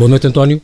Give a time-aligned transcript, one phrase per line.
[0.00, 0.62] Boa noite, António.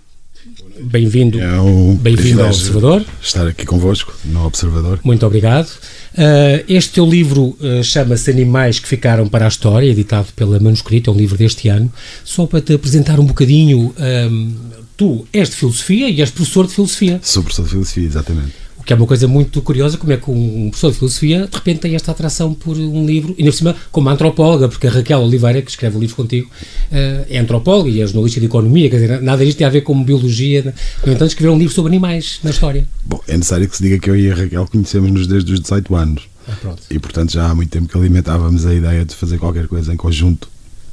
[0.80, 3.04] Bem-vindo É um bem-vindo ao Observador.
[3.20, 4.98] Estar aqui convosco no Observador.
[5.04, 5.66] Muito obrigado.
[5.66, 11.10] Uh, este teu livro uh, chama-se Animais que Ficaram para a História, editado pela Manuscrito,
[11.10, 11.92] é um livro deste ano.
[12.24, 13.94] Só para te apresentar um bocadinho,
[14.30, 14.54] um,
[14.96, 17.20] tu és de filosofia e és professor de filosofia.
[17.23, 18.66] Sou professor de filosofia, exatamente.
[18.87, 21.80] Que é uma coisa muito curiosa, como é que um professor de filosofia de repente
[21.80, 25.19] tem esta atração por um livro, e ainda por cima como antropóloga, porque a Raquel
[25.20, 26.48] Oliveira, que escreve o livro contigo,
[26.92, 29.80] uh, é antropóloga e é jornalista de economia, quer dizer, nada disto tem a ver
[29.80, 30.73] com biologia.
[31.05, 32.87] No entanto, escreveu um livro sobre animais na história.
[33.05, 35.95] Bom, é necessário que se diga que eu e a Raquel conhecemos-nos desde os 18
[35.97, 36.28] anos.
[36.48, 36.77] Ah.
[36.89, 39.97] E, portanto, já há muito tempo que alimentávamos a ideia de fazer qualquer coisa em
[39.97, 40.48] conjunto.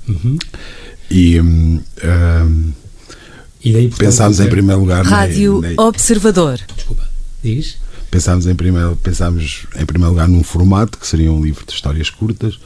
[0.10, 0.35] Uhum.
[1.12, 2.71] E hum, hum,
[3.63, 5.04] E daí, portanto, pensámos em primeiro lugar.
[5.04, 6.60] na- Rádio na- Observador.
[6.76, 7.07] Desculpa,
[7.44, 7.77] diz?
[8.13, 12.09] Pensámos em primeiro pensámos em primeiro lugar num formato que seria um livro de histórias
[12.09, 12.60] curtas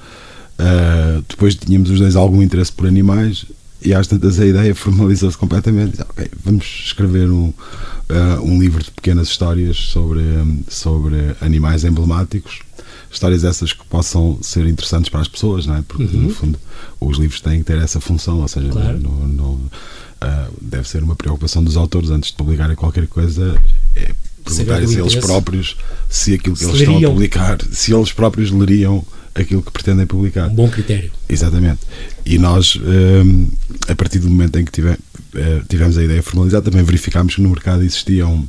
[0.60, 3.46] Uh, depois tínhamos os dois algum interesse por animais
[3.80, 8.90] e às tantas a ideia formalizou-se completamente ok, vamos escrever um, uh, um livro de
[8.90, 10.24] pequenas histórias sobre,
[10.68, 12.62] sobre animais emblemáticos
[13.12, 15.84] histórias essas que possam ser interessantes para as pessoas não é?
[15.88, 16.24] porque Uhum.
[16.24, 16.60] no fundo
[17.00, 18.98] os livros têm que ter essa função ou seja, Claro.
[18.98, 23.56] no- no- uh, deve ser uma preocupação dos autores antes de publicarem qualquer coisa
[23.96, 24.12] é
[24.48, 25.76] perguntarem se eles próprios
[26.10, 27.12] se aquilo que Se eles estão a leriam.
[27.14, 31.12] publicar se eles próprios leriam aquilo que pretendem publicar Um bom critério.
[31.30, 31.80] Exatamente.
[32.26, 33.48] E nós, hum,
[33.88, 37.50] a partir do momento em que eh, tivemos a ideia formalizada, também verificámos que no
[37.50, 38.44] mercado existiam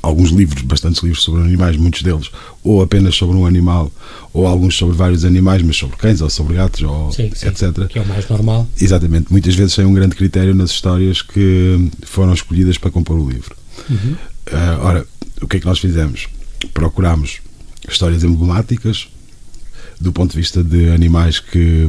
[0.00, 2.30] alguns livros, bastantes livros sobre animais, muitos deles,
[2.62, 3.90] ou apenas sobre um animal,
[4.32, 7.88] ou alguns sobre vários animais, mas sobre cães, ou sobre gatos, ou Sim, sim, etc.
[7.88, 8.68] que é o mais normal.
[8.80, 9.26] Exatamente.
[9.32, 13.56] Muitas vezes sem um grande critério nas histórias que foram escolhidas para compor o livro.
[14.52, 15.06] Ah, ora,
[15.40, 16.28] o que é que nós fizemos?
[16.72, 17.40] Procurámos
[17.88, 19.08] histórias emblemáticas
[20.00, 21.88] do ponto de vista de animais que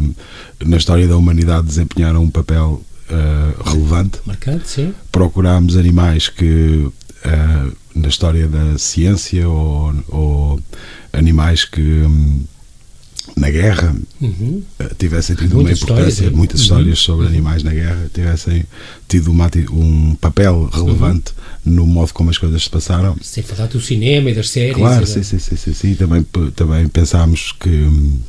[0.63, 4.19] na história da humanidade desempenharam um papel ah, relevante.
[4.25, 4.93] Marcante, sim.
[5.11, 6.89] Procurámos animais que
[7.25, 10.59] ah, na história da ciência ou, ou
[11.13, 12.43] animais que hum,
[13.37, 14.63] na guerra Uhum.
[14.79, 16.35] eh, tivessem tido Muitas uma importância, histórias, é?
[16.35, 16.63] muitas Uhum.
[16.65, 18.65] histórias sobre animais na guerra, tivessem
[19.07, 21.33] tido uma um papel relevante
[21.63, 23.15] no modo como as coisas se passaram.
[23.21, 24.75] Sem falar do cinema e das séries.
[24.75, 25.95] Claro, e sim, sim, sim, sim.
[25.95, 28.19] Também, também pensámos que hum,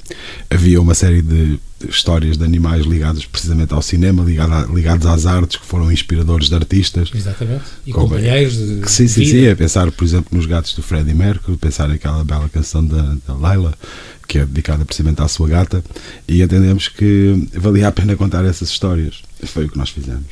[0.51, 1.59] havia uma série de
[1.89, 6.55] histórias de animais ligadas precisamente ao cinema, ligada- ligados às artes, que foram inspiradores de
[6.55, 7.11] artistas.
[7.15, 7.65] Exatamente.
[7.87, 10.83] E Como- companheiros de Que sim, sim, sim, é pensar, por exemplo, nos gatos do
[10.83, 13.75] Freddie Mercury, pensar naquela bela canção da, da Laila,
[14.27, 15.83] que é dedicada precisamente à sua gata,
[16.27, 19.22] e entendemos que valia a pena contar essas histórias.
[19.44, 20.25] Foi o que nós fizemos.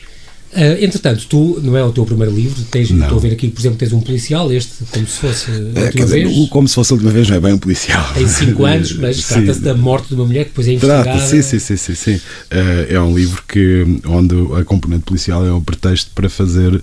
[0.54, 3.02] Ah, entretanto, tu, não é o teu primeiro livro, tens, Não.
[3.02, 5.58] estou a ver aqui, por exemplo, tens um policial, este, como se fosse a É,
[5.58, 6.38] última quer dizer, vez.
[6.38, 8.14] o Como se fosse a última vez, não é bem um policial.
[8.14, 11.02] Tem 5 anos, mas trata-se da morte de uma mulher que depois é investigada.
[11.04, 12.20] Trata, sim, sim, sim, sim, sim.
[12.50, 16.80] Eh, é um livro que, onde a componente policial é um pretexto para fazer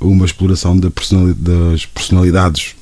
[0.00, 2.74] uma exploração da personali- das personalidades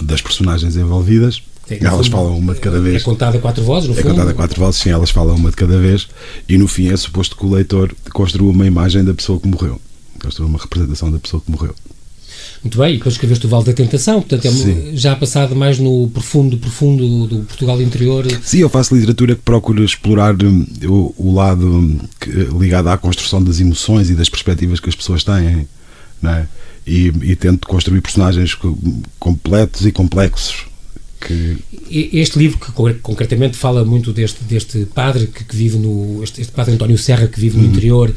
[0.00, 1.42] das personagens envolvidas.
[1.70, 3.02] Tem, Elas fundo, falam uma de cada É vez.
[3.04, 4.10] contada a quatro vozes, no É fundo.
[4.10, 6.08] contada a quatro vozes, sim, elas falam uma de cada vez
[6.48, 9.80] e no fim é suposto que o leitor construa uma imagem da pessoa que morreu.
[10.20, 11.72] Construa uma representação da pessoa que morreu.
[12.64, 14.90] Muito bem, e depois escreveste o Vale da Tentação, portanto, é Sim.
[14.96, 18.26] já passado mais no profundo, profundo do Portugal interior.
[18.42, 22.98] Sim, eu faço literatura que procura explorar hum, o, o lado hum, que- ligado à
[22.98, 25.66] construção das emoções e das perspectivas que as pessoas têm,
[26.20, 26.48] não é?
[26.86, 28.76] E, e tento construir personagens co-
[29.18, 30.66] completos e complexos.
[31.20, 31.58] Que,
[31.90, 36.22] Este livro, que con- concretamente fala muito deste, deste padre que, que vive no.
[36.24, 37.70] Este, este padre António Serra, que vive no Uhum.
[37.70, 38.14] interior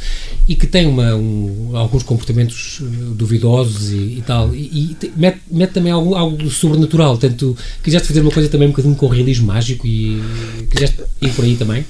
[0.47, 4.53] e que tem uma, um- alguns comportamentos eh, duvidosos e, e tal.
[4.56, 7.18] E, e te- mete, mete também algo, algo sobrenatural.
[7.18, 10.22] Portanto, quiseste fazer uma coisa também um bocadinho com realismo mágico e
[10.69, 11.86] quiseste ir por aí também?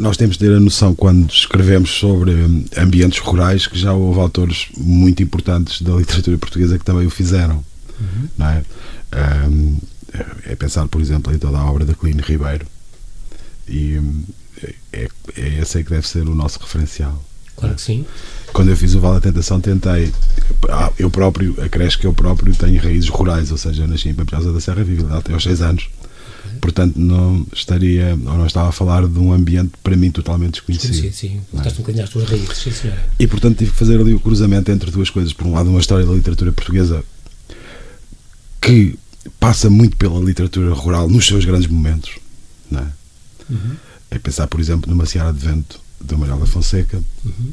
[0.00, 4.20] nós temos de ter a noção, quando escrevemos sobre hum, ambientes rurais, que já houve
[4.20, 7.64] autores muito importantes da literatura portuguesa que também o fizeram.
[8.36, 8.62] Não é?
[10.44, 12.66] É pensar, por exemplo, em toda a obra da Colina Ribeiro.
[13.68, 14.24] E hum,
[14.92, 17.22] é, é esse que deve ser o nosso referencial.
[17.56, 18.06] Claro que sim.
[18.52, 20.12] quando eu fiz o Vale da Tentação tentei
[20.70, 24.14] ah, eu próprio, acresce que eu próprio tenho raízes rurais, ou seja, eu nasci em
[24.14, 25.90] Pampilhosa da Serra, vivi lá até aos 6 anos
[26.60, 30.94] portanto não estaria ou não estava a falar de um ambiente para mim totalmente desconhecido
[30.94, 31.40] Sim, sim.
[31.54, 33.02] Estás um bocadinho às tuas raízes, sim, senhora.
[33.18, 35.80] e portanto tive que fazer ali o cruzamento entre duas coisas por um lado uma
[35.80, 37.04] história da literatura portuguesa
[38.68, 38.98] que
[39.40, 42.12] passa muito pela literatura rural nos seus grandes momentos
[42.70, 42.86] não é?
[43.50, 43.76] Uhum.
[44.10, 47.52] é pensar por exemplo numa Seara de Vento de Manuel da Fonseca Uhum.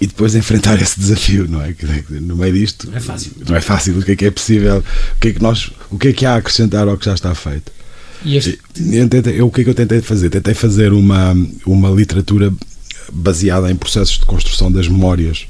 [0.00, 1.74] e depois enfrentar esse desafio, não é?
[2.20, 3.32] No meio disto Não é fácil.
[3.48, 3.98] não é fácil.
[3.98, 4.78] O que é que é possível?
[4.78, 7.14] O que é que nós, o que é que há a acrescentar ao que já
[7.14, 7.72] está feito?
[8.24, 10.30] E este, Eu tentei- eu, o que é que eu tentei fazer?
[10.30, 11.34] Tentei fazer uma
[11.66, 12.52] uma literatura
[13.12, 15.46] baseada em processos de construção das memórias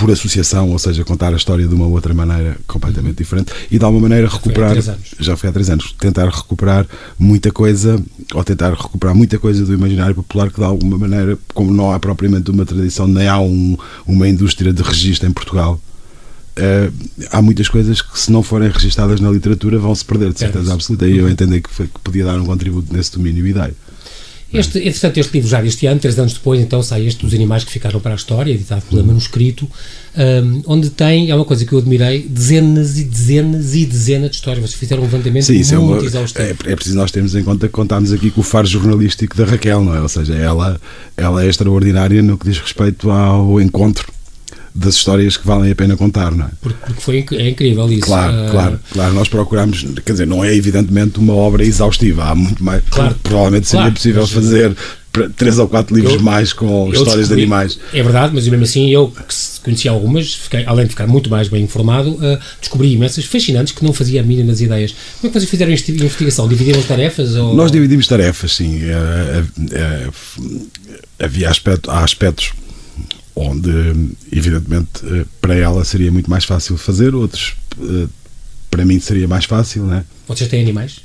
[0.00, 3.84] por associação, ou seja, contar a história de uma outra maneira completamente diferente e de
[3.84, 4.74] alguma maneira recuperar.
[5.18, 5.92] Já foi há três anos.
[5.92, 6.86] Tentar recuperar
[7.18, 8.02] muita coisa,
[8.32, 12.00] ou tentar recuperar muita coisa do imaginário popular que de alguma maneira, como não há
[12.00, 13.76] propriamente uma tradição, nem há um,
[14.06, 15.78] uma indústria de registro em Portugal.
[16.56, 16.92] Uh,
[17.30, 20.70] há muitas coisas que, se não forem registadas na literatura, vão se perder, de certeza
[20.70, 21.06] é absoluta.
[21.06, 23.74] E eu entendi que, foi, que podia dar um contributo nesse domínio e ideia.
[24.52, 27.62] Este, entretanto, este livro já deste ano, três anos depois, então sai este dos animais
[27.62, 29.70] que ficaram para a história, editado pela Manuscrito,
[30.16, 34.36] um, onde tem, é uma coisa que eu admirei, dezenas e dezenas e dezenas de
[34.36, 34.68] histórias.
[34.68, 36.48] Vocês fizeram um levantamento Sim, muito é uma, exaustivo.
[36.48, 39.44] É, é, preciso nós termos em conta que contámos aqui com o faro jornalístico da
[39.44, 40.00] Raquel, não é?
[40.00, 40.80] Ou seja, ela,
[41.16, 44.12] ela é extraordinária no que diz respeito ao encontro
[44.74, 46.50] das histórias que valem a pena contar, não é?
[46.60, 48.02] Porque, foi é incrível isso.
[48.02, 48.50] Claro, uh...
[48.50, 49.14] claro, claro.
[49.14, 52.82] Nós procuramos, quer dizer, não é evidentemente uma obra exaustiva, há muito mais.
[52.90, 54.30] Claro, provavelmente seria claro, possível mas...
[54.30, 54.76] fazer
[55.36, 57.78] três ou quatro livros eu, mais com histórias de animais.
[57.92, 61.48] É verdade, mas mesmo assim eu que conheci algumas, fiquei, além de ficar muito mais
[61.48, 64.92] bem informado, uh, descobri imensas fascinantes que não fazia a mínima ideias.
[65.20, 66.48] Como é que vocês fizeram esta investigação?
[66.48, 67.34] Dividiram tarefas?
[67.34, 67.54] Ou...
[67.54, 68.80] Nós dividimos tarefas, sim.
[68.84, 70.68] Uh, uh,
[71.18, 72.52] havia aspecto, há aspectos
[73.40, 73.70] onde,
[74.32, 77.54] evidentemente, para ela seria muito mais fácil fazer, outros
[78.70, 80.04] para mim seria mais fácil, né?
[80.26, 81.00] Vocês têm animais?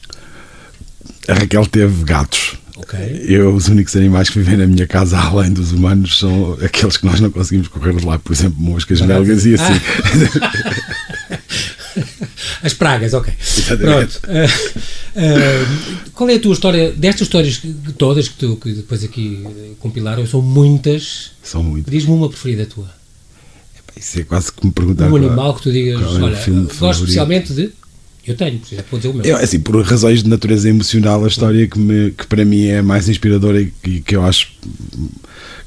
[1.28, 2.54] A Raquel teve gatos.
[2.78, 3.26] Okay.
[3.28, 7.06] Eu, os únicos animais que vivem na minha casa, além dos humanos, são aqueles que
[7.06, 9.82] nós não conseguimos correr de lá, por exemplo, moscas, belgas e assim.
[10.42, 11.40] Ah.
[12.62, 13.34] As pragas, ok.
[13.40, 14.20] Exatamente.
[14.20, 14.52] Pronto.
[15.16, 16.92] Uh, qual é a tua história?
[16.92, 17.62] Destas histórias
[17.98, 19.44] todas que, tu, que depois aqui
[19.80, 21.32] compilaram, são muitas.
[21.42, 21.92] São muitas.
[21.92, 22.90] Diz-me uma preferida tua.
[23.96, 25.10] Isso é quase que me perguntar.
[25.10, 26.38] Um animal que tu digas, é olha,
[26.78, 27.72] gosto especialmente de.
[28.28, 29.26] Eu tenho, por exemplo, vou dizer o meu.
[29.26, 32.82] Eu, assim, por razões de natureza emocional, a história que, me, que para mim é
[32.82, 34.52] mais inspiradora e, e que eu acho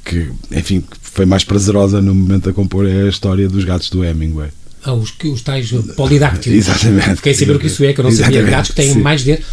[0.03, 4.03] que, enfim, foi mais prazerosa no momento a compor é a história dos gatos do
[4.03, 4.49] Hemingway.
[4.83, 6.57] Ah, os, os tais polidáctilos.
[6.57, 7.17] Exatamente.
[7.17, 8.39] Fiquei a saber o que isso é, que eu não sabia.
[8.39, 8.51] Exatamente.
[8.51, 8.99] Gatos que têm sim.
[9.01, 9.45] mais dedos.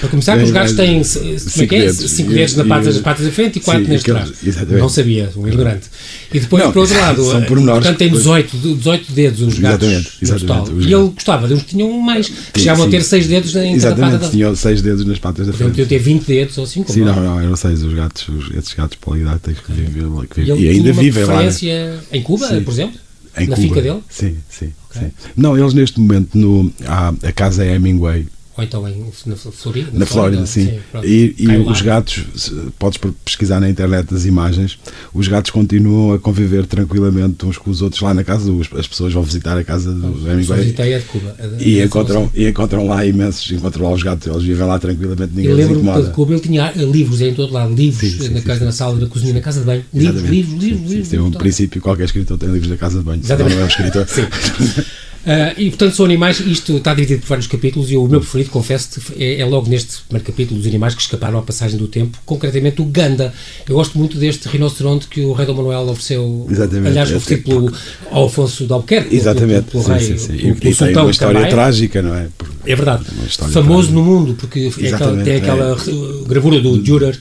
[0.00, 1.92] Para começar, os gatos têm como é que é?
[1.92, 4.30] cinco dedos na parte, das patas da frente e quatro neste trás.
[4.68, 5.88] Não sabia, um ignorante.
[6.32, 9.88] E depois, não, por outro lado, são portanto, tem 18, 18 dedos os gatos.
[9.88, 10.88] Exatamente, exatamente.
[10.88, 13.78] E ele gostava de uns que tinham mais, que chegavam a ter 6 dedos em
[13.78, 15.70] cada pata tinham 6 dedos nas patas da frente.
[15.70, 16.92] Podiam ter 20 dedos ou 5.
[16.92, 18.26] Sim, não, não, eram 6 os gatos,
[18.56, 20.04] esses gatos polidácticos que vivem
[20.56, 21.42] e ainda vivem lá.
[22.12, 23.03] em Cuba, por exemplo?
[23.36, 23.68] Em na Cuba.
[23.68, 24.02] finca dele?
[24.08, 25.02] Sim, sim, okay.
[25.02, 25.12] sim.
[25.36, 29.90] Não, eles neste momento, no, a, a casa Hemingway, ou então em, na Flórida?
[29.92, 30.66] Na, na Flórida, sim.
[30.66, 32.24] sim e, e os gatos,
[32.78, 34.78] podes pesquisar na internet as imagens,
[35.12, 39.12] os gatos continuam a conviver tranquilamente uns com os outros lá na casa, as pessoas
[39.12, 40.60] vão visitar a casa do então, Hemingway.
[40.60, 41.36] Visitei a de Cuba.
[41.38, 44.78] A de, e, encontram, e encontram lá imensos, encontram lá os gatos, eles vivem lá
[44.78, 48.18] tranquilamente, ninguém eu lembro de Cuba, ele tinha eh, livros em todo lado, livros sim,
[48.18, 51.08] sim, na, casa, na sala da cozinha, na casa de banho, livros, livros, livros, livros.
[51.08, 53.66] Tem um princípio, qualquer escritor tem livros da casa de banho, senão não é um
[53.66, 54.06] escritor.
[55.24, 58.50] Uh, e portanto são animais, isto está dividido por vários capítulos e o meu preferido,
[58.50, 62.18] confesso é, é, logo neste primeiro capítulo dos animais que escaparam à passagem do tempo,
[62.26, 63.32] concretamente o Ganda.
[63.66, 66.88] Eu gosto muito deste rinoceronte que o rei Dom Manuel ofereceu, Exatamente.
[66.88, 67.72] aliás, oferecido pelo
[68.10, 69.70] Alfonso de Albuquerque, Exatamente.
[69.70, 70.50] pelo, pelo, rei, sim, sim, sim.
[70.50, 71.50] E, tem uma história Cambaia.
[71.50, 72.28] trágica, não é?
[72.36, 73.04] Por, é verdade.
[73.04, 73.92] Famoso trágica.
[73.94, 76.28] no mundo, porque é aquela, tem aquela é.
[76.28, 77.18] gravura do Dürer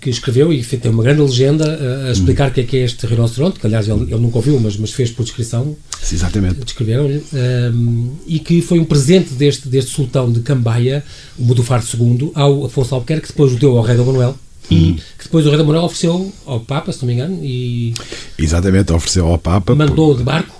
[0.00, 2.54] que escreveu e tem uma grande legenda a, a explicar o hum.
[2.54, 5.10] que é que é este rinoceronte, que aliás ele, ele nunca ouviu, mas, mas fez
[5.10, 5.76] por descrição.
[6.12, 6.64] Exatamente.
[6.64, 7.07] Descreveram-lhe.
[7.32, 11.04] Um, e que foi um presente deste, deste sultão de Cambaia,
[11.38, 14.36] o Mudufar II, ao Afonso Albuquerque, que depois o deu ao rei Dom Manuel.
[14.70, 14.96] E hum.
[15.18, 17.94] que depois o rei Dom Manuel ofereceu ao Papa, se não me engano, e.
[18.38, 19.74] Exatamente, ofereceu ao Papa.
[19.74, 20.18] Mandou por...
[20.18, 20.54] de barco.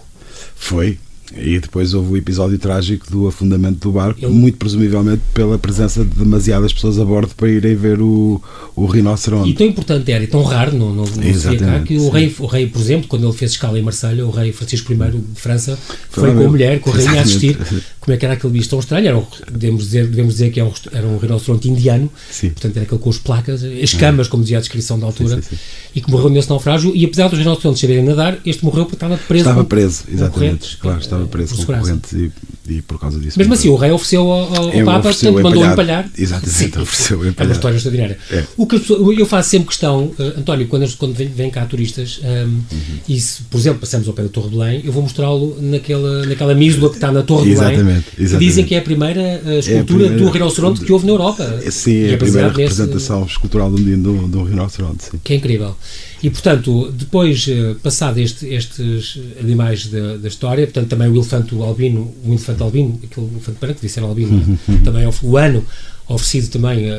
[0.56, 0.98] Foi,
[1.36, 4.32] e depois houve o episódio trágico do afundamento do barco, Ele...
[4.32, 8.40] muito presumivelmente pela presença de demasiadas pessoas a bordo para irem ver o,
[8.74, 9.50] o rinoceronte.
[9.50, 12.46] E tão importante era, e tão raro, não, não, não cá, que o rei, o
[12.46, 15.78] rei, por exemplo, quando ele fez escala em Marselha, o rei Francisco I de França
[16.10, 17.58] foi, com a mulher, com a rainha a assistir
[18.08, 19.06] como é que era aquele bicho tão estranho.
[19.06, 22.48] Era um, devemos, dizer, devemos dizer que era é um, era um rinoceronte indiano, sim.
[22.48, 25.50] portanto era aquele com as placas, as camas, como dizia a descrição da altura, sim,
[25.50, 25.56] sim,
[25.94, 26.96] e que morreu nesse naufrágio.
[26.96, 29.42] E apesar dos rinocerontes saberem nadar, este morreu porque estava preso.
[29.42, 32.32] Estava preso, exatamente, claro, estava preso com correntes e,
[32.66, 33.38] e, por causa disso.
[33.38, 36.10] Mesmo assim, o rei ofereceu ao, ao Papa, portanto, mandou empalhar.
[36.16, 37.34] Exatamente, ofereceu empalhar.
[37.38, 38.18] É uma história extraordinária.
[38.30, 38.44] É.
[38.56, 38.80] O que
[39.20, 42.62] eu faço sempre questão, uh, António, quando, quando vêm vem cá turistas, um, uhum.
[43.06, 46.24] e se, por exemplo, passamos ao pé da Torre de Belém, eu vou mostrá-lo naquela,
[46.24, 47.74] naquela mísula que está na Torre de Belém.
[47.74, 48.38] Exatamente, exatamente.
[48.38, 51.60] Dizem que é a primeira escultura é a primeira, do rinoceronte que houve na Europa.
[51.70, 53.32] Sim, é a primeira representação nesse...
[53.32, 55.04] escultural um, de um rinoceronte.
[55.04, 55.20] Sim.
[55.22, 55.76] Que é incrível.
[56.22, 61.54] E, portanto, depois, eh, passado este, estes animais da, da, história, portanto, também o elefante
[61.54, 64.82] albino, o elefante albino, aquele elefante branco, ser albino, uhum, uhum.
[64.82, 65.64] também é o ano
[66.08, 66.96] oferecido também uh,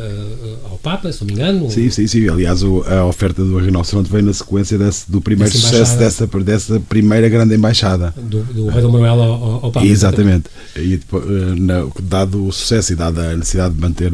[0.70, 1.70] ao Papa, se não me engano.
[1.72, 2.30] Sim, sim, sim.
[2.30, 6.80] Aliás, o, a oferta do rinoceronte veio na sequência desse, do primeiro sucesso dessa, dessa
[6.80, 8.14] primeira grande embaixada.
[8.16, 9.86] Do, do Rei Dom Manuel ao, ao Papa.
[9.86, 10.46] Exatamente.
[10.76, 11.26] E, depois,
[11.60, 14.14] na, dado o sucesso e dada a necessidade de manter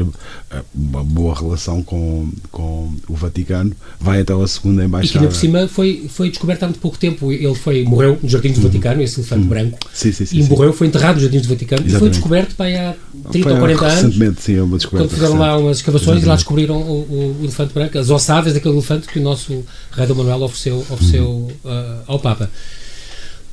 [0.74, 4.95] uma boa relação com, com o Vaticano, vai até a segunda embaixada.
[5.04, 7.32] E que ainda por cima foi, foi descoberto há muito pouco tempo.
[7.32, 8.64] Ele foi, morreu nos Jardins do uhum.
[8.64, 9.48] Vaticano, esse elefante uhum.
[9.48, 9.78] branco.
[9.92, 11.96] Sim, sim, sim, e morreu, foi enterrado nos Jardins do Vaticano Exatamente.
[11.96, 12.94] e foi descoberto há
[13.30, 13.94] 30 foi, ou 40 anos.
[13.94, 15.08] Recentemente, sim, é uma descoberta.
[15.08, 16.24] Quando fizeram lá umas escavações Exatamente.
[16.24, 20.06] e lá descobriram o, o, elefante branco, as ossadas daquele elefante que o nosso Rei
[20.06, 21.48] Dom Manuel ofereceu, ofereceu uhum.
[21.64, 22.50] uh, ao Papa.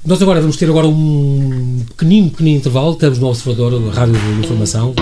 [0.05, 2.91] Nós agora vamos ter agora um pequenino, pequenino intervalo.
[2.91, 4.93] Estamos no Observador, Rádio de Informação.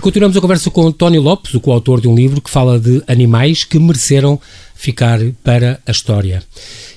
[0.00, 3.02] E continuamos a conversa com António Lopes, o coautor de um livro que fala de
[3.06, 4.40] animais que mereceram
[4.74, 6.42] ficar para a história.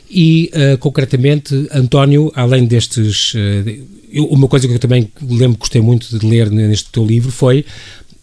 [0.09, 3.33] E, uh, concretamente, António, além destes.
[3.33, 7.05] Uh, eu, uma coisa que eu também lembro que gostei muito de ler neste teu
[7.05, 7.65] livro foi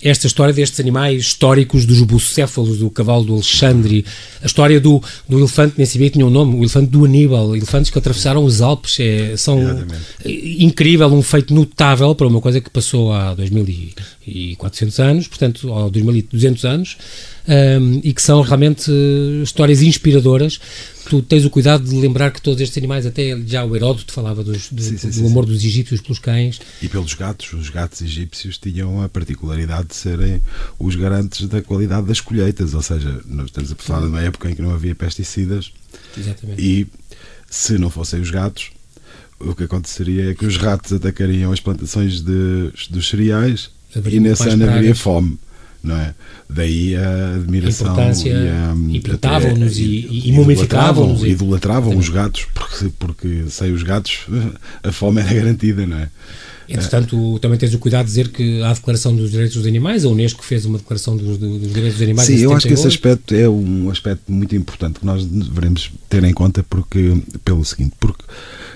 [0.02, 4.04] esta história destes animais históricos, dos bucéfalos, do cavalo do Alexandre,
[4.42, 7.54] a história do, do elefante, nem sabia que tinha um nome, o elefante do Aníbal,
[7.54, 9.84] elefantes que atravessaram os Alpes, é, são
[10.24, 13.34] incrível, um feito notável para uma coisa que passou há
[14.30, 16.96] 2400 anos, portanto, há 2200 anos,
[17.48, 18.90] um, e que são realmente
[19.42, 20.60] histórias inspiradoras.
[21.08, 24.44] Tu tens o cuidado de lembrar que todos estes animais, até já o Heródoto falava
[24.44, 26.60] dos, do, sim, sim, do sim, amor dos egípcios pelos cães.
[26.80, 27.52] E pelos gatos.
[27.52, 30.40] Os gatos egípcios tinham a particularidade de serem
[30.78, 34.50] os garantes da qualidade das colheitas, ou seja, nós estamos a falar de uma época
[34.50, 35.72] em que não havia pesticidas
[36.16, 36.62] Exatamente.
[36.62, 36.86] e
[37.50, 38.70] se não fossem os gatos,
[39.40, 43.70] o que aconteceria é que os ratos atacariam as plantações de, dos cereais
[44.10, 45.38] e nesse ano haveria fome
[45.82, 46.14] não é?
[46.48, 51.24] Daí a admiração a e, e pintavam-nos e, e, e mumificavam-nos.
[51.24, 54.20] Idolatravam os gatos, porque, porque sem os gatos
[54.82, 56.08] a fome era garantida, não é?
[56.68, 60.04] Entretanto, também tens o cuidado de dizer que há a Declaração dos Direitos dos Animais,
[60.04, 62.28] a Unesco fez uma Declaração dos, dos Direitos dos Animais.
[62.28, 66.22] Sim, eu acho que esse aspecto é um aspecto muito importante que nós devemos ter
[66.22, 68.22] em conta, porque, pelo seguinte, porque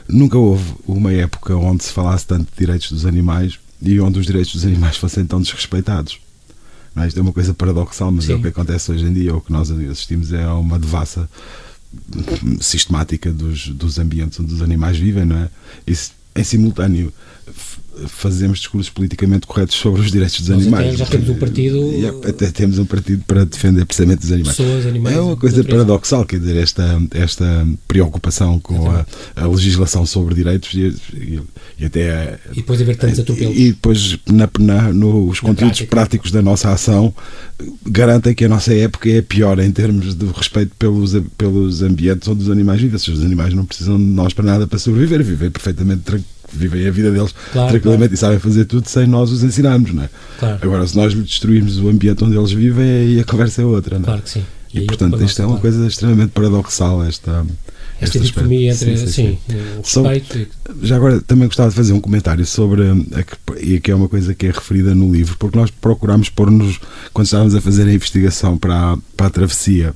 [0.09, 4.26] nunca houve uma época onde se falasse tanto de direitos dos animais e onde os
[4.26, 6.18] direitos dos animais fossem tão desrespeitados.
[6.94, 8.32] Não, isto é uma coisa paradoxal, mas Sim.
[8.32, 9.34] é o que acontece hoje em dia.
[9.34, 11.28] O que nós assistimos é a uma devassa
[12.60, 15.48] sistemática dos, dos ambientes onde os animais vivem, não é?
[15.86, 17.12] Isso em simultâneo
[18.06, 20.98] fazemos discursos politicamente corretos sobre os direitos dos Nós animais.
[20.98, 21.90] já temos um partido.
[22.28, 24.56] até temos um partido para defender precisamente os animais.
[24.56, 30.04] Pessoas, animais é uma coisa paradoxal, quer dizer, esta, esta preocupação com a, a, legislação
[30.04, 31.40] sobre direitos e, e,
[31.78, 32.38] e até.
[32.52, 33.56] E depois haver tantos atropelos.
[33.56, 35.90] E depois, na, na, nos na conteúdos prática.
[35.90, 37.14] práticos da nossa ação,
[37.86, 42.42] garantem que a nossa época é pior em termos de respeito pelos, pelos ambientes onde
[42.42, 42.94] os animais vivem.
[42.94, 46.90] Os animais não precisam de nós para nada para sobreviver, vivem perfeitamente tranquilos vivem a
[46.90, 48.14] vida deles claro, tranquilamente claro.
[48.14, 50.11] e sabem fazer tudo sem nós os ensinarmos, não é?
[50.38, 50.58] Claro.
[50.62, 54.04] Agora, se nós destruirmos o ambiente onde eles vivem, aí a conversa é outra, não
[54.04, 54.06] é?
[54.06, 54.44] Claro que sim.
[54.73, 57.46] E, e portanto, isto é uma coisa extremamente paradoxal, esta.
[58.00, 59.38] Esta dicotomia entre sim, sim, sim.
[59.76, 59.87] o respeito.
[59.87, 60.49] Sobre,
[60.82, 64.34] já agora também gostava de fazer um comentário sobre, a, e que é uma coisa
[64.34, 66.80] que é referida no livro, porque nós procurámos pôr-nos,
[67.12, 69.94] quando estávamos a fazer a investigação para a, para a travessia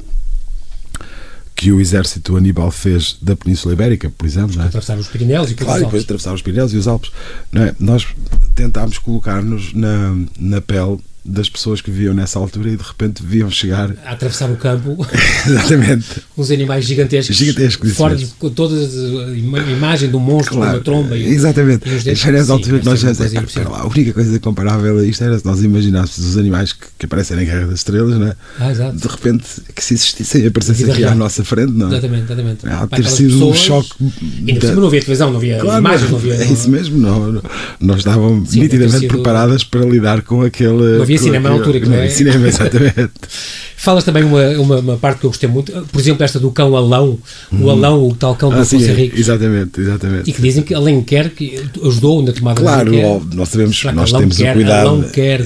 [1.59, 4.63] que o exército Aníbal fez da Península Ibérica, por exemplo.
[4.63, 4.67] É?
[4.67, 7.11] Atravessar os Pirineus e claro, depois atravessar os Pirineus e os Alpes.
[7.53, 7.75] É?
[7.81, 8.07] Nós
[8.55, 13.51] tentámos colocar-nos na, na pele das pessoas que viviam nessa altura e de repente viam
[13.51, 13.95] chegar.
[14.05, 14.97] A atravessar o campo.
[15.47, 16.23] Exatamente.
[16.37, 17.37] Uns animais gigantescos.
[17.37, 21.89] Gigantescos fora de toda a imagem do monstro claro, com uma tromba e, exatamente.
[21.89, 25.45] e foi nessa altura que nós já a única coisa comparável a isto era se
[25.45, 28.35] nós imaginássemos os animais que, que aparecem na Guerra das Estrelas né?
[28.59, 29.45] ah, de repente
[29.75, 31.91] que se existissem aparecessem aqui à nossa frente não é?
[31.91, 32.67] exatamente, exatamente.
[32.67, 34.13] há ter sido pessoas, um choque
[34.47, 34.75] e da...
[34.75, 37.43] não havia televisão, não havia claro, imagens não havia, é isso mesmo, não,
[37.81, 42.09] nós estávamos nitidamente preparadas para lidar com aquele havia cinema na altura que não é?
[42.09, 43.13] Cinema, exatamente.
[43.77, 46.77] Falas também uma, uma, uma, parte que eu gostei muito, por exemplo, esta do cão
[46.77, 47.17] Alão,
[47.53, 47.71] o uhum.
[47.71, 49.21] Alão, o tal cão do ah, Afonso Henriques.
[49.21, 50.29] Exatamente, exatamente.
[50.29, 54.13] E que dizem que Alenquer que ajudou na tomada claro, de Claro, nós sabemos, nós
[54.13, 54.89] temos o cuidado.
[54.89, 55.43] Alenquer,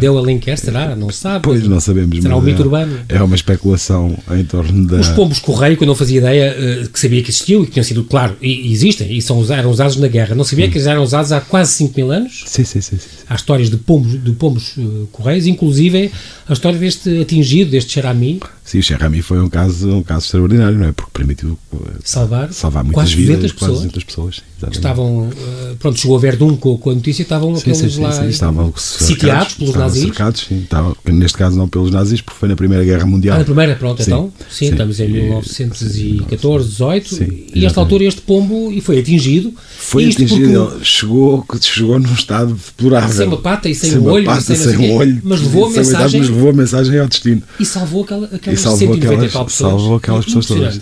[0.00, 0.96] deu Alenquer, será?
[0.96, 1.44] Não sabe?
[1.44, 2.22] Pois, não sabemos.
[2.22, 2.98] Será um mito é, urbano.
[3.06, 4.96] É uma especulação em torno da...
[4.96, 7.72] Os pombos correio, que eu não fazia ideia, eh, que sabia que existiam e que
[7.72, 10.34] tinham sido, claro, e, existem, e são, eram usados na guerra.
[10.34, 10.70] Não sabia hum.
[10.70, 12.44] que eles eram usados há quase 5 mil anos?
[12.46, 12.96] Sim, sim, sim.
[12.96, 13.08] sim.
[13.28, 16.10] Há histórias de pombos, de pombos uh, correios, inclusive
[16.48, 20.78] a história deste atingido, deste Xerami, Sim, o Cherami foi um caso, um caso extraordinário,
[20.78, 20.92] não é?
[20.92, 23.78] Porque permitiu uh, salvar, salvar muitas quase vidas, 200 quase pessoas.
[23.92, 24.42] 200 pessoas.
[24.56, 24.76] exatamente.
[24.76, 28.00] Estavam, uh, pronto, chegou a Verdun com, com a notícia, estavam Sim, aqueles sim, sim,
[28.00, 30.02] lá sim, estavam sitiados pelos estavam nazis.
[30.04, 33.36] cercados, sim, estavam- neste caso não pelos nazis, porque foi na Primeira Guerra Mundial.
[33.36, 34.32] Ah, na primeira, pronto, Sim, então.
[34.50, 37.14] Sim, estamos em E- 1914, 18.
[37.16, 39.52] Sim, e esta altura este pombo e foi atingido.
[39.78, 43.14] Foi atingido, porque- chegou, chegou num estado deplorável.
[43.14, 45.70] Sem uma pata e sem um uma olho, pata, sem sem um mas levou a
[45.70, 47.42] sem idade, mensagem- mas levou a mensagem ao destino.
[47.60, 49.70] E salvou aquela, E aquelas salvou 190 e aquelas, tal pessoas.
[49.72, 50.80] salvou aquelas pessoas todas.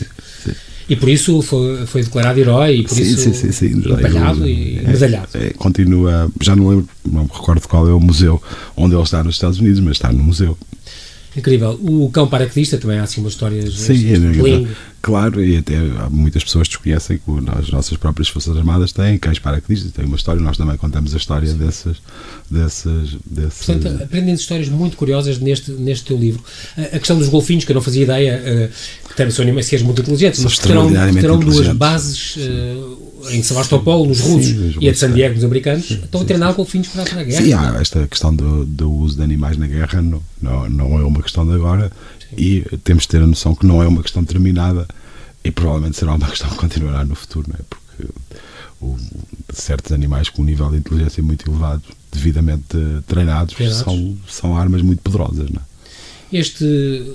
[0.88, 3.66] E por isso foi, foi declarado herói e por Sim, isso sim, sim, sim.
[3.78, 5.28] empalhado e é, medalhado.
[5.34, 8.42] é, continua, já não lembro, não me recordo qual é o museu
[8.76, 10.58] onde ele está nos Estados Unidos, mas está no museu.
[11.34, 11.78] Incrível.
[11.82, 13.72] O cão paraquedista também há assim umas histórias.
[13.78, 14.66] Sim, é.
[15.02, 19.40] Claro, e até há muitas pessoas desconhecem que as nossas próprias Forças Armadas têm cães
[19.40, 21.96] paraquedistas, têm uma história, nós também contamos a história dessas,
[22.48, 26.42] dessas, dessas Portanto, aprendem histórias muito curiosas neste, neste teu livro.
[26.78, 28.70] A, a questão dos golfinhos, que eu não fazia ideia, eh,
[29.08, 34.06] que também são animais seres muito inteligentes, mas terão, terão duas bases eh, em Sebastopol,
[34.06, 37.04] nos russos, Sim, e a de San Diego, nos americanos, estão a treinar golfinhos para,
[37.04, 37.44] para a guerra.
[37.44, 41.04] Sim, há esta questão do, do uso de animais na guerra não, não, não é
[41.04, 41.90] uma questão de agora
[42.36, 44.86] e temos de ter a noção que não é uma questão terminada
[45.44, 47.62] e provavelmente será uma questão que continuará no futuro, não é?
[47.68, 48.12] Porque
[48.80, 48.96] o,
[49.52, 53.82] certos animais com um nível de inteligência muito elevado, devidamente eh, treinados, Treinados.
[53.82, 55.71] São, são armas muito poderosas, não é?
[56.32, 56.64] Este,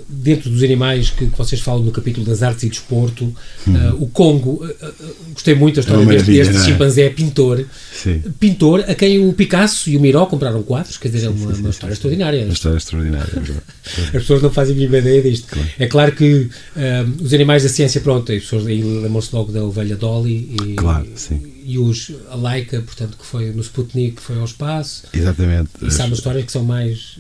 [0.08, 3.34] dentro dos animais que, que vocês falam no capítulo das artes e desporto,
[3.68, 4.92] eh, o Congo, eh,
[5.34, 6.12] gostei muito da história Uhum.
[6.12, 6.66] É deste, deste é?
[6.66, 7.66] chimpanzé pintor.
[7.92, 8.22] Sim.
[8.40, 11.70] Pintor a quem o Picasso e o Miró compraram quadros, quer dizer, é uma, uma
[11.70, 12.44] história extraordinária.
[12.44, 14.02] Uma história extraordinária, é.
[14.18, 15.58] As pessoas não fazem a mínima ideia disto.
[15.80, 16.50] É claro que
[17.22, 21.08] os animais da ciência, pronto, as pessoas aí lembram-se logo da ovelha Dolly e, Claro,
[21.16, 21.57] sim.
[21.70, 25.04] E os, a Laika, portanto, que foi no Sputnik, que foi ao espaço.
[25.14, 25.70] Exatamente.
[25.82, 27.18] E sabe histórias que são mais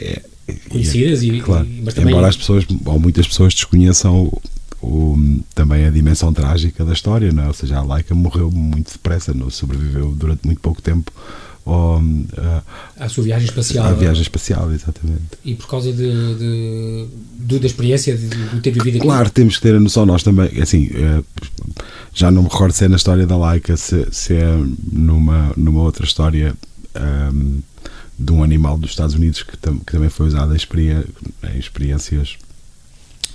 [0.00, 4.24] eh, É, conhecidas e- claro, e- mas também- embora as pessoas ou muitas pessoas desconheçam
[4.24, 4.42] o,
[4.86, 7.46] o- também a dimensão trágica da história não é?
[7.46, 11.12] ou seja, a Laika morreu muito depressa não sobreviveu durante muito pouco tempo
[11.64, 12.02] ao,
[12.98, 13.86] a, à sua viagem espacial.
[13.86, 15.96] à viagem espacial exatamente E por causa de,
[16.36, 17.06] de-
[17.40, 19.06] de- da experiência de, de ter vivido aqui.
[19.06, 21.22] Claro, temos que ter a noção, nós também, assim, eh,
[22.14, 24.56] já não me recordo se é na história da Laika, se, se é
[24.92, 26.54] numa, numa outra história
[26.94, 27.58] ahm,
[28.18, 31.04] de um animal dos Estados Unidos que, tam- que também foi usado em, experi-
[31.54, 32.36] em experiências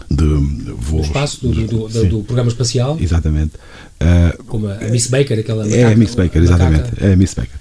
[0.10, 1.08] de do voos.
[1.08, 3.54] espaço, do, do, do- do programa espacial, Exatamente.
[4.00, 7.04] Ah, como a Miss Baker, aquela é a macaca- Miss Baker, macaca- exatamente.
[7.04, 7.60] É a Miss Baker.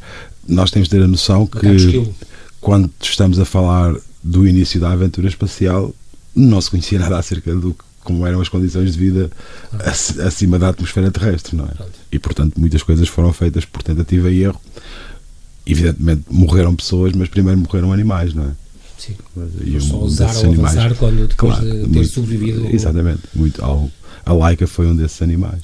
[0.48, 2.12] Nós temos de ter a noção que
[2.60, 5.94] quando estamos a falar do início da aventura espacial,
[6.34, 9.30] não se conhecia nada acerca do que- como eram as condições de vida
[9.72, 11.70] ac- acima da atmosfera terrestre, não é?
[12.12, 14.60] E portanto muitas coisas foram feitas por tentativa e erro.
[15.66, 18.50] Evidentemente morreram pessoas, mas primeiro morreram animais, não é?
[18.98, 19.14] Sim.
[19.64, 22.66] E Só um usar desses ou avançar quando depois Claro, de ter muito- sobrevivido.
[22.74, 23.22] Exatamente.
[23.34, 23.90] Muito, ao,
[24.24, 25.62] a Laika foi um desses animais.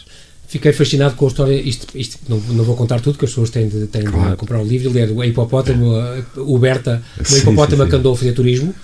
[0.52, 1.54] Fiquei fascinado com a história.
[1.54, 4.36] Isto, isto não, não vou contar tudo, que as pessoas têm de, têm de Claro.
[4.36, 7.94] comprar o livro e ler o hipopótamo, a- o Berta, o Sim, hipopótamo sim, que
[7.94, 7.96] sim.
[8.00, 8.74] andou a fazer turismo.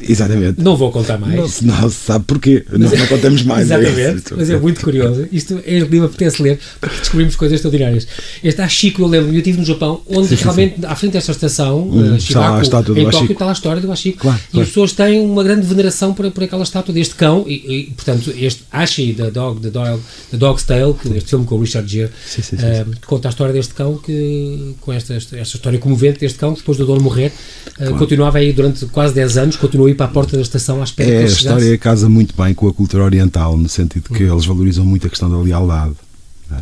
[0.00, 0.60] Exatamente.
[0.62, 1.36] Não vou contar mais.
[1.36, 2.64] Não, se- não se sabe porquê.
[2.70, 3.70] Não, não contamos mais.
[3.70, 4.34] é Exatamente, isso.
[4.36, 5.26] mas é muito curioso.
[5.32, 8.06] Isto é livro apetece ler porque descobrimos coisas extraordinárias.
[8.42, 11.32] Este Ashiko, eu lembro, eu estive no Japão, onde Sim, sim, realmente, à frente desta
[11.32, 14.18] estação, Hum, eh, está em Tóquio, está lá a história do Ashiko.
[14.18, 14.62] Claro, e claro.
[14.62, 17.44] as pessoas têm uma grande veneração por, por aquela estátua deste cão.
[17.46, 21.44] E, e, portanto, este Ashi, da Dog, the Dog, the Dog's Tale, que este filme
[21.44, 24.74] com o Richard Gere, Sim, sim, sim, eh, que conta a história deste cão, que,
[24.80, 27.32] com esta, esta, esta história comovente deste cão, que depois do dono morrer,
[27.80, 30.80] eh, continuava aí durante quase 10 anos, continuou a ir para a porta da estação
[30.80, 31.46] à espera que É, a chegasse.
[31.46, 31.56] Hum.
[31.56, 35.10] história casa muito bem com a cultura oriental, no sentido que eles valorizam muito a
[35.10, 35.94] questão da lealdade.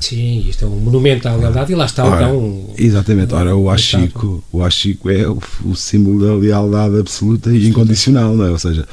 [0.01, 2.71] Sim, isto é um monumento à lealdade e lá está o Ora, cão.
[2.77, 8.35] Exatamente, ora o Ashiko, o Ashiko é o, o símbolo da lealdade absoluta e incondicional,
[8.35, 8.51] não é?
[8.51, 8.87] ou seja,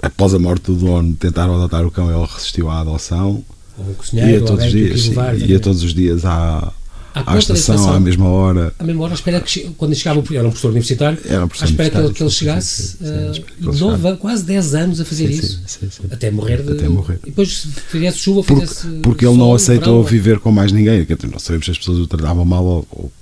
[0.00, 3.44] após a morte do dono, tentaram adotar o cão, ele resistiu à adoção
[3.76, 6.72] Ou um e a todos os que dias, levar, e a todos os dias à,
[7.14, 8.74] À à estação, à mesma hora.
[8.78, 11.66] À mesma hora, à espera que quando chegava, era um professor universitário, Era um professor
[11.66, 15.60] à espera que que ele chegasse, que an- quase 10 anos a fazer Sim, isso,
[15.66, 16.62] sim, sim, até morrer.
[16.62, 17.18] De, Até morrer.
[17.22, 18.86] E depois, se fizesse chuva, Porque, fizesse.
[19.02, 21.06] porque ele não sol, aceitou verão, viver com mais ninguém.
[21.30, 23.12] Não sabemos se as pessoas o tratavam mal ou, ou-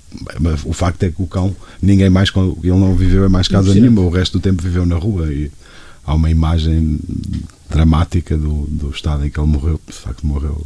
[0.41, 3.73] mas o facto é que o cão, ninguém mais, ele não viveu em mais casa
[3.75, 5.51] nenhuma, o resto do tempo viveu na rua e
[6.05, 6.99] há uma imagem
[7.69, 10.61] dramática do, do estado em que ele morreu, de facto morreu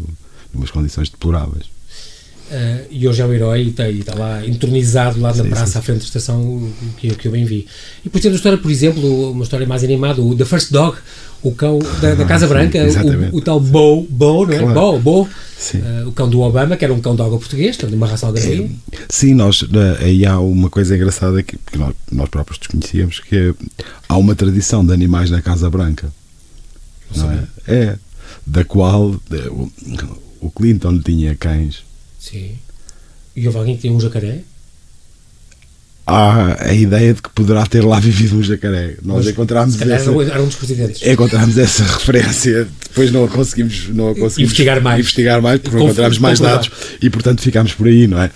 [0.55, 1.67] em umas condições deploráveis.
[2.51, 5.67] Eh, e hoje é o herói e está, está lá entronizado lá na Sim, praça
[5.67, 7.67] sim, à frente da estação que, eu- que eu bem vi.
[8.01, 10.97] E depois temos a história, por exemplo, uma história mais animada, o The First Dog,
[11.43, 13.35] o cão da, da Casa Ah, sim, Branca, exatamente.
[13.35, 14.59] o, o tal Bo, Bo, não é?
[14.59, 14.75] Claro.
[14.75, 15.29] Bo, Bo,
[15.59, 15.83] Sim.
[15.85, 18.27] eh, o cão do Obama, que era um cão de água português, de uma raça
[18.27, 18.71] algarvia.
[19.11, 23.37] Sim, nós eh, aí há uma coisa engraçada que, que nós, nós próprios desconhecíamos, que
[23.37, 23.55] é,
[24.09, 26.11] há uma tradição de animais na Casa Branca.
[27.15, 27.45] não é?
[27.67, 27.99] É.
[28.47, 29.71] Da qual eh, o,
[30.41, 31.83] o Clinton tinha cães.
[32.31, 32.53] Sim.
[33.37, 34.39] E houve alguém que tinha um jacaré?
[36.07, 38.97] Há a ideia de que poderá ter lá vivido um jacaré.
[39.03, 41.03] Nós Mas, encontramos essa, era um- dos presidentes.
[41.07, 42.69] encontramos essa referência.
[42.91, 45.01] Depois não a conseguimos, não a conseguimos Investigar mais.
[45.01, 48.31] investigar mais porque não conf- encontramos mais dados e portanto ficámos por aí, não é?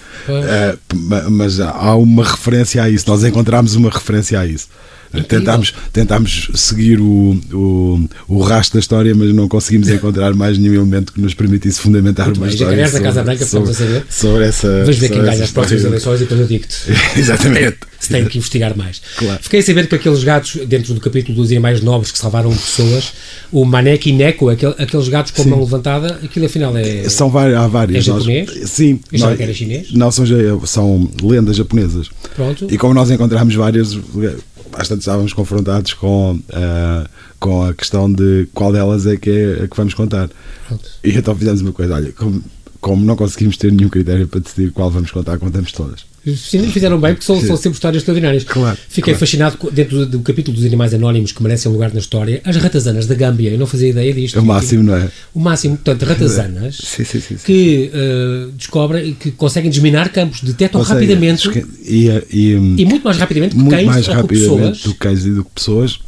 [0.95, 3.05] Ma- mas há uma referência a isso.
[3.07, 4.69] Nós encontramos uma referência a isso.
[5.09, 5.29] Incrível.
[5.29, 10.75] Tentámos, tentámos seguir o, o, o rastro da história, mas não conseguimos encontrar mais nenhum
[10.75, 12.55] elemento que nos permitisse fundamentar Muito uma bem.
[12.55, 12.77] história.
[12.77, 14.07] Jacarés da Casa sobre- Branca, ficamos a sobre- saber.
[14.11, 14.69] Sobre essa.
[14.69, 16.77] Vamos ver sobre quem ganha as próximas eleições e depois eu digo-te.
[17.19, 17.77] Exatamente.
[18.01, 19.03] Se tem que investigar mais.
[19.17, 19.43] Claro.
[19.43, 23.13] Fiquei a saber que aqueles gatos, dentro do capítulo dos animais nobres que salvaram pessoas,
[23.51, 25.51] o Manek e Neko, aquele- aqueles gatos com a Sim.
[25.51, 27.09] mão levantada, aquilo afinal é.
[27.09, 28.07] São várias, há várias.
[28.07, 28.71] É Nós- japonês?
[28.71, 29.01] sim.
[29.11, 29.93] Eu achava nós- que era chinês.
[29.93, 30.25] Não, são,
[30.65, 32.09] são lendas japonesas.
[32.37, 32.69] Pronto.
[32.71, 33.95] E como nós encontramos várias,
[34.71, 39.69] bastante estávamos confrontados com, ah, com a questão de qual delas é que é a
[39.69, 40.29] que vamos contar.
[40.67, 40.91] Pronto.
[41.03, 42.43] E então fizemos uma coisa, olha, como,
[42.81, 46.08] como não conseguimos ter nenhum critério para decidir qual vamos contar, contamos todas.
[46.37, 48.45] Fizeram bem porque são, são sempre histórias extraordinárias.
[48.45, 49.19] Claro, Fiquei claro.
[49.19, 52.41] fascinado dentro do, do capítulo dos animais anónimos que merecem lugar na história.
[52.45, 54.39] As ratazanas da Gâmbia, eu não fazia ideia disto.
[54.39, 55.11] É o máximo, não é?
[55.35, 57.37] O máximo, portanto, ratazanas Sim, sim, sim.
[57.45, 61.49] que eh, descobrem que conseguem desminar campos, detectam rapidamente
[61.85, 65.31] E, e, e muito mais rapidamente que muito cães mais rapidamente do que cães e
[65.31, 65.99] do que pessoas.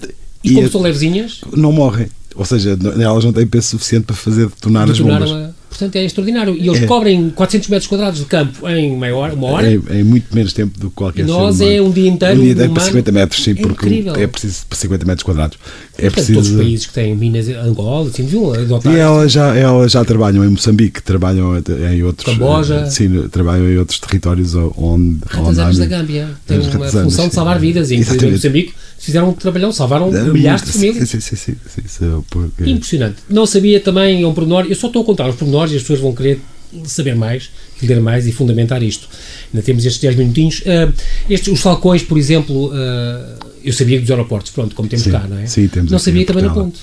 [0.43, 2.07] E como a- são levezinhas, não morrem.
[2.35, 5.19] Ou seja, elas não têm peso suficiente para fazer detonar as bombas.
[5.29, 5.60] detonaram a...
[5.71, 6.55] Portanto, é extraordinário.
[6.59, 6.87] E eles É.
[6.87, 9.67] cobrem 400 metros quadrados de campo em meia hora, uma hora.
[9.73, 12.43] É, é muito menos tempo do que qualquer E nós é um dia inteiro Um
[12.43, 12.97] dia inteiro para humano.
[12.99, 14.15] 50 metros, sim, É porque incrível.
[14.17, 15.59] é preciso para 50 metros quadrados.
[15.97, 16.59] É Portanto, todos os preciso.
[16.59, 18.29] países que têm minas, Angola, assim,
[18.61, 18.93] adotar.
[18.93, 22.27] E elas já, elas já trabalham em Moçambique, trabalham em outros.
[22.35, 22.75] Camboja.
[22.87, 25.19] eh, Sim, trabalham em outros territórios onde.
[25.27, 27.35] Ratazanas da Gâmbia têm As uma função de sim.
[27.37, 27.91] salvar vidas.
[27.91, 28.33] Inclusive em.
[28.33, 31.09] Moçambique fizeram um trabalhão, salvaram milhares de famílias.
[31.09, 31.55] Sim, sim, sim.
[31.67, 33.17] sim, sim, porque- Impressionante.
[33.31, 35.83] Não sabia também, é um pormenor, eu só estou a contar os pormenores e as
[35.83, 36.41] pessoas vão querer
[36.85, 37.51] saber mais,
[37.83, 39.09] ler mais e fundamentar isto.
[39.53, 40.63] Ainda temos estes 10 minutinhos.
[40.67, 40.93] Ah,
[41.29, 45.11] estes, os falcões, por exemplo, ah, eu sabia que dos aeroportos, pronto, como temos Sim,
[45.11, 45.47] cá, não é?
[45.47, 46.79] sim, temos não sabia também na ponte,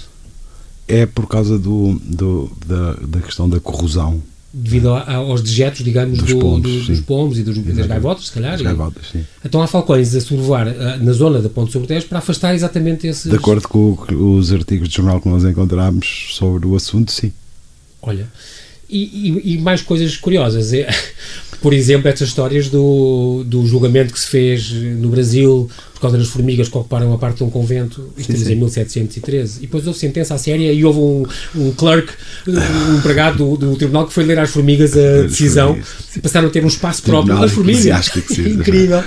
[0.88, 4.22] É por causa do, do- da, da questão da corrosão
[4.54, 8.28] devido a- aos dejetos, digamos, Dos do- pombos, do- dos pombos e dos, das gaivotas,
[8.28, 8.60] se calhar.
[8.60, 9.04] e- gaivotas.
[9.44, 12.56] Então há falcões a sobrevoar ah, na zona da Ponte sobre o Tejo para afastar
[12.56, 13.30] exatamente esses.
[13.30, 17.32] De acordo com o os artigos de jornal que nós encontramos sobre o assunto, sim.
[18.02, 18.28] Olha,
[18.90, 20.74] e, e- mais coisas curiosas.
[20.74, 20.88] É,
[21.62, 26.28] por exemplo, estas histórias do, do julgamento que se fez no Brasil por causa das
[26.28, 28.52] formigas que ocuparam a parte de um convento, isto Sim, sim.
[28.54, 29.58] em 1713.
[29.58, 32.12] E depois houve sentença à séria e houve um, um clerk,
[32.48, 36.48] um empregado do, do tribunal que foi ler às formigas a decisão formigas, e passaram
[36.48, 37.36] a ter um espaço próprio.
[37.36, 38.10] Tribunal As formigas.
[38.40, 39.04] Incrível.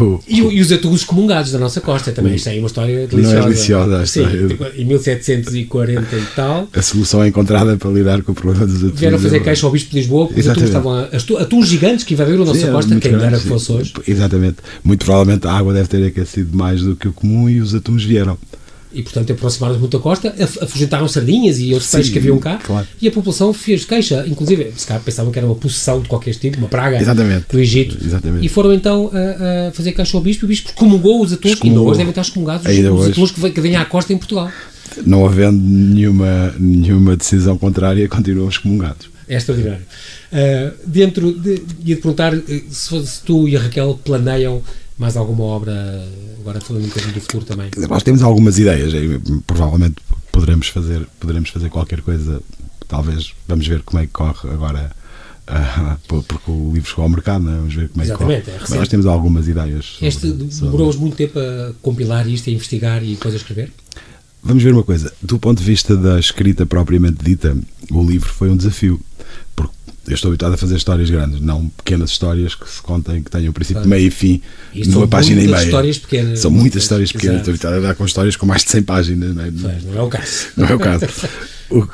[0.00, 2.34] O- E, e os atus comungados da nossa costa também.
[2.34, 3.48] Isto é uma história Não é deliciosa.
[3.48, 4.48] deliciosa Sim, história.
[4.48, 6.68] tipo, em 1740 e tal.
[6.72, 8.98] a solução encontrada para lidar com o problema dos atos.
[9.00, 10.68] Vieram fazer queixa ao Bispo de Lisboa porque os Exatamente.
[10.70, 13.72] estavam a, as tu- atuns gigantes que invadiram a nossa Sim, costa, quem dera fosse
[13.72, 13.92] hoje.
[14.06, 14.56] Exatamente.
[14.84, 18.04] Muito provavelmente a água deve ter aquecido mais do que o comum e os atuns
[18.04, 18.36] vieram.
[18.92, 22.56] E portanto aproximaram-se muito da costa, af- afugentaram sardinhas e outros peixes que haviam cá
[22.56, 22.84] claro.
[23.00, 24.24] e a população fez queixa.
[24.26, 27.46] Inclusive, se calhar pensavam que era uma possessão de qualquer tipo, uma praga Exatamente.
[27.52, 27.96] do Egito.
[28.04, 28.44] Exatamente.
[28.44, 31.42] E foram então a, a fazer queixa ao Bispo e o Bispo excomungou os atuns,
[31.42, 31.88] que ainda Excomungou.
[31.90, 34.50] hoje devem estar excomungados, os, os atuns que, vêm- que vêm à costa em Portugal.
[35.06, 39.08] Não havendo nenhuma, nenhuma decisão contrária, continuam excomungados.
[39.28, 39.82] É extraordinário.
[40.32, 44.60] Uh, dentro de, ia te perguntar uh, se, se tu e a Raquel planeiam
[45.00, 45.72] mais alguma obra,
[46.40, 47.70] agora falando um bocadinho do futuro também.
[47.88, 49.96] Nós temos algumas ideias, e provavelmente
[50.30, 52.40] poderemos fazer, poderemos fazer qualquer coisa.
[52.86, 54.92] Talvez vamos ver como é que corre agora,
[55.48, 57.56] ah, por- porque o livro chegou ao mercado, não é?
[57.56, 58.50] vamos ver como é que Exatamente, corre.
[58.50, 58.78] é Mas recente.
[58.78, 59.96] nós temos algumas ideias.
[60.02, 63.72] Este demorou-vos muito tempo a compilar isto, a investigar e depois a escrever?
[64.42, 65.12] Vamos ver uma coisa.
[65.22, 67.56] Do ponto de vista da escrita propriamente dita,
[67.90, 69.00] o livro foi um desafio.
[69.54, 69.72] Porque
[70.12, 73.52] eu estou habituado a fazer histórias grandes, não pequenas histórias que se contem, que tenham
[73.52, 73.88] princípio, Claro.
[73.90, 74.42] meio e fim,
[74.74, 75.66] Isto numa são página e muitas meia.
[75.66, 76.38] histórias pequenas.
[76.38, 77.34] São muitas histórias pequenas.
[77.36, 77.50] Exato.
[77.50, 79.34] Estou habituado a dar com histórias com mais de 100 páginas.
[79.34, 80.46] Não é, Pois, não é o caso.
[80.56, 81.06] Não é o caso.
[81.70, 81.86] O,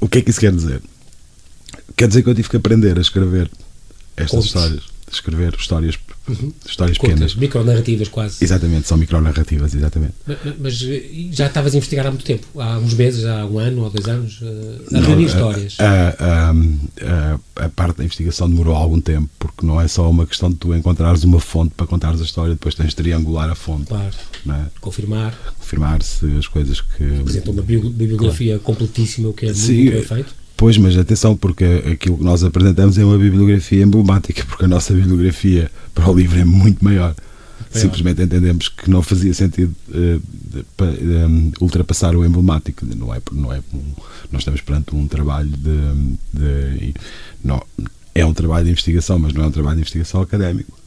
[0.00, 0.80] o que é que isso quer dizer?
[1.94, 3.50] Quer dizer que eu tive que aprender a escrever
[4.16, 4.46] estas Contos.
[4.46, 4.82] histórias.
[5.12, 5.98] Escrever histórias,
[6.66, 7.34] histórias Curtas, pequenas.
[7.34, 8.44] micronarrativas quase.
[8.44, 10.14] Exatamente, são micronarrativas, exatamente.
[10.26, 13.58] Mas, mas, eh, já estavas a investigar há muito tempo, há uns meses, há um
[13.58, 15.76] ano ou dois anos, eh, a Não, reunir histórias.
[15.80, 16.50] A, a-
[17.60, 20.56] a- a parte da investigação demorou algum tempo, porque não é só uma questão de
[20.56, 24.14] tu encontrares uma fonte para contares a história, depois tens de triangular a fonte, Claro,
[24.48, 24.64] é?
[24.80, 27.02] confirmar, confirmar se as coisas que.
[27.20, 30.39] apresentou uma bibliografia completíssima, o que é muito, Sim, bem feito.
[30.60, 34.92] Pois, mas atenção, porque aquilo que nós apresentamos é uma bibliografia emblemática, porque a nossa
[34.92, 37.14] bibliografia para o livro é muito maior.
[37.70, 40.20] Simplesmente entendemos que não fazia sentido uh,
[40.52, 42.84] de, um, ultrapassar o emblemático.
[42.84, 43.80] Não é, não é um,
[44.30, 46.18] nós estamos perante um trabalho de.
[46.38, 46.94] de
[47.42, 47.62] não,
[48.14, 50.78] é um trabalho de investigação, mas não é um trabalho de investigação académico.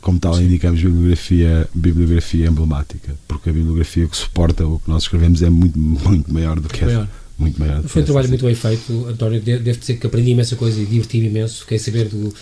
[0.00, 0.44] Como tal, Sim.
[0.44, 5.78] indicamos bibliografia, bibliografia emblemática, porque a bibliografia que suporta o que nós escrevemos é muito,
[5.78, 7.10] muito maior do que essa.
[7.38, 7.56] Muito
[7.88, 9.40] Foi um trabalho muito bem feito, António.
[9.40, 11.60] Devo dizer que aprendi imensa coisa e diverti-me imenso.
[11.60, 12.34] Fiquei saber do,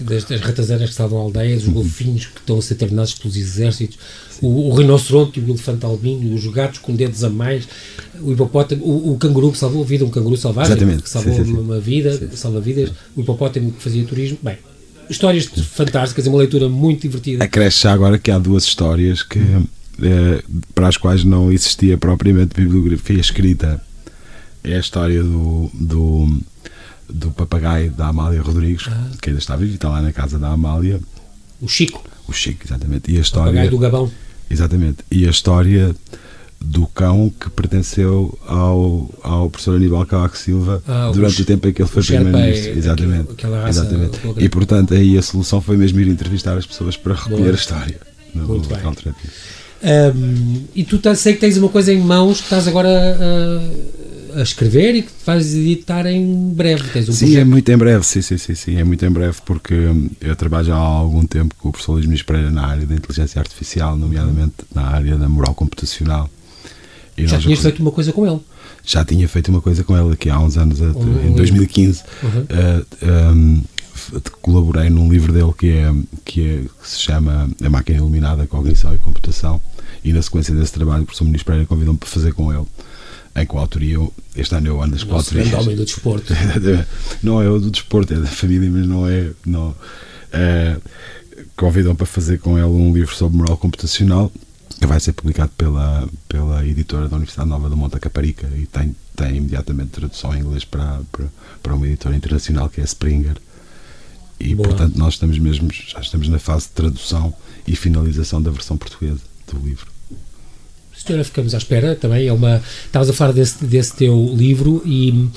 [0.00, 1.74] das, das ratazanas que salvam aldeias, os uhum.
[1.74, 3.98] golfinhos que estão a ser treinados pelos exércitos,
[4.40, 7.68] o, o, rinoceronte e o elefante albino, os gatos com dedos a mais,
[8.20, 11.02] o hipopótamo, o, o canguru que salvou a vida, um canguru selvagem Exatamente.
[11.02, 11.58] que salvou sim, sim, sim.
[11.58, 14.38] uma vida, salva vidas, o hipopótamo que fazia turismo.
[14.42, 14.56] Bem,
[15.08, 17.44] histórias fantásticas, é uma leitura muito divertida.
[17.44, 20.42] Acresce agora que há duas histórias que, eh,
[20.74, 23.82] para as quais não existia propriamente bibliografia escrita.
[24.64, 26.40] É a história do, do
[27.08, 29.10] do papagaio da Amália Rodrigues, ah.
[29.20, 31.00] que ainda está vivo e está lá na casa da Amália.
[31.60, 32.02] O Chico.
[32.26, 33.10] O Chico, exatamente.
[33.12, 33.50] E a história.
[33.50, 34.10] O papagaio do Gabão.
[34.50, 34.98] Exatamente.
[35.10, 35.94] E a história
[36.60, 41.72] do cão que pertenceu ao, ao professor Aníbal Cavaco Silva ah, durante o tempo em
[41.72, 42.78] que ele foi primeiro-ministro.
[42.78, 43.32] Exatamente.
[43.32, 44.20] Aquela exatamente.
[44.38, 48.00] E portanto aí a solução foi mesmo ir entrevistar as pessoas para recolher a história.
[48.34, 48.78] No, Muito bem.
[49.84, 54.03] Um, e tu sei que tens uma coisa em mãos que estás agora uh,
[54.36, 56.88] a escrever e que vais editar em breve.
[56.90, 57.40] Tens um sim, projeto.
[57.40, 60.34] é muito em breve, sim, sim, sim, sim, é muito em breve porque hum, eu
[60.36, 63.96] trabalho já há algum tempo com o professor Luís Pereira na área da inteligência artificial,
[63.96, 66.28] nomeadamente na área da moral computacional.
[67.16, 68.40] E já tinhas feito uma coisa com ele?
[68.84, 72.02] Já tinha feito uma coisa com ele aqui há uns anos, um, em 2015.
[72.22, 72.40] Uhum.
[72.40, 73.62] Uh, um,
[74.42, 75.94] colaborei num livro dele que, é,
[76.24, 79.60] que, é, que se chama A Máquina Iluminada, Cognição e Computação.
[80.04, 82.66] E na sequência desse trabalho, o professor Ministro Pereira convidou-me para fazer com ele
[83.36, 83.98] em coautoria,
[84.36, 85.52] este ano eu ando as coautorias.
[85.52, 86.32] É homem do desporto.
[87.22, 89.30] não é o do desporto, é da família, mas não é.
[89.44, 89.74] Não,
[90.32, 90.76] é
[91.56, 94.30] convidam para fazer com ele um livro sobre moral computacional
[94.80, 98.94] que vai ser publicado pela, pela editora da Universidade Nova da Monta Caparica e tem,
[99.14, 101.26] tem imediatamente tradução em inglês para, para,
[101.62, 103.36] para uma editora internacional que é Springer.
[104.40, 104.68] E Boa.
[104.68, 107.32] portanto nós estamos mesmo, já estamos na fase de tradução
[107.66, 109.20] e finalização da versão portuguesa
[109.50, 109.93] do livro
[111.06, 112.26] senhora, ficamos à espera também.
[112.26, 112.62] É uma.
[112.86, 115.28] Estavas a falar desse, desse teu livro e.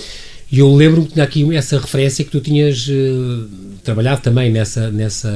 [0.50, 3.50] E eu lembro-me que tinha aqui essa referência que tu tinhas uh,
[3.84, 5.30] trabalhado também nessa, nessa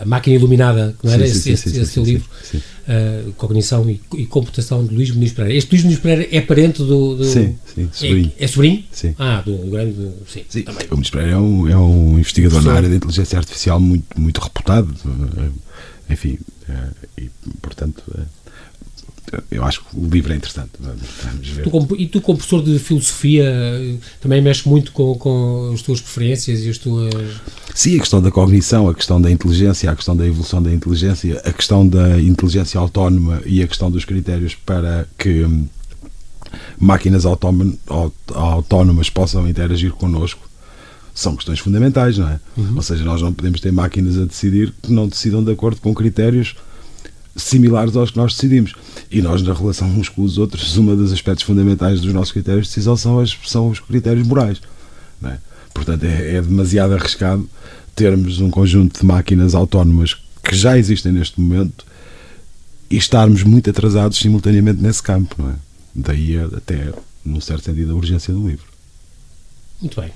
[0.00, 3.32] a máquina iluminada, que não era sim, esse, sim, esse, sim, esse teu livro, uh,
[3.32, 5.58] Cognição e, e, Computação de Luís Muniz Pereira.
[5.58, 7.16] Este Luís Muniz Pereira é parente do.
[7.16, 8.32] do sim, sim, sobrinho.
[8.38, 8.84] É, é sobrinho?
[8.90, 9.14] Sim.
[9.18, 9.94] Ah, do, do grande.
[10.26, 10.62] Sim, sim.
[10.62, 10.86] Também.
[10.90, 14.40] O Muniz Pereira é um, é um investigador na área da inteligência artificial muito, muito
[14.40, 14.94] reputado.
[15.06, 16.38] Eh, enfim,
[17.18, 18.02] e portanto
[19.50, 20.70] eu acho que o livro é interessante.
[20.78, 21.62] Vamos ver.
[21.62, 23.50] Tu, como, e tu, como professor de filosofia,
[24.20, 27.12] também mexes muito com, com as tuas preferências e as tuas.
[27.74, 31.40] Sim, a questão da cognição, a questão da inteligência, a questão da evolução da inteligência,
[31.44, 35.66] a questão da inteligência autónoma e a questão dos critérios para que hum,
[36.78, 40.52] máquinas autónomas possam interagir connosco
[41.14, 42.40] são questões fundamentais, não é?
[42.56, 42.76] Uhum.
[42.76, 45.94] Ou seja, nós não podemos ter máquinas a decidir que não decidam de acordo com
[45.94, 46.54] critérios
[47.36, 48.74] similares aos que nós decidimos.
[49.10, 52.66] E nós, na relação uns com os outros, um dos aspectos fundamentais dos nossos critérios
[52.66, 54.60] de decisão são, as, são os critérios morais.
[55.24, 55.38] É?
[55.72, 57.48] Portanto, é, é demasiado arriscado
[57.94, 61.84] termos um conjunto de máquinas autónomas que já existem neste momento
[62.90, 65.34] e estarmos muito atrasados simultaneamente nesse campo.
[65.38, 65.54] Não é?
[65.94, 66.92] Daí até,
[67.24, 68.66] num certo sentido, a urgência do livro.
[69.80, 70.10] Muito bem.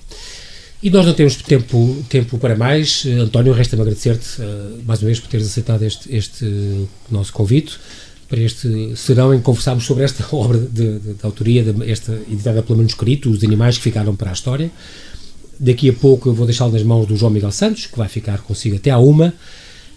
[0.82, 3.06] E nós não temos tempo, tempo para mais.
[3.06, 7.78] António, resta-me agradecer-te uh, mais uma vez por teres aceitado este, este nosso convite
[8.28, 12.12] para este serão em que conversarmos sobre esta obra de, de, de autoria, de, esta
[12.12, 14.70] editada pelo manuscrito, os animais que ficaram para a história.
[15.58, 18.38] Daqui a pouco eu vou deixá-lo nas mãos do João Miguel Santos, que vai ficar
[18.38, 19.32] consigo até à uma.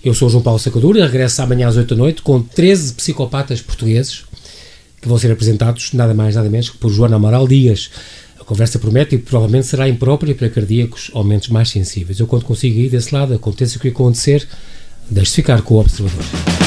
[0.04, 3.62] Eu sou o João Paulo Sacadura, regresso amanhã às 8 da noite com 13 psicopatas
[3.62, 4.24] portugueses
[5.02, 7.90] que vão ser apresentados nada mais nada menos que por Joana Amaral Dias
[8.50, 12.20] conversa promete e provavelmente será imprópria para cardíacos ou mentes mais sensíveis.
[12.20, 14.48] Eu, quando consigo ir desse lado, aconteça o que acontecer,
[15.08, 16.59] deixe ficar com o observador.